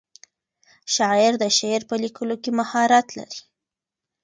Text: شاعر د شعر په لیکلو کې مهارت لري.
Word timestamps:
شاعر 0.95 1.33
د 1.39 1.43
شعر 1.57 1.81
په 1.89 1.95
لیکلو 2.03 2.35
کې 2.43 2.51
مهارت 2.59 3.07
لري. 3.17 3.39